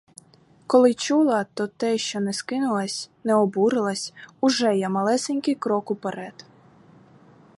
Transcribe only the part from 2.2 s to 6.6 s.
скинулась, не обурилась, уже є малесенький крок уперед.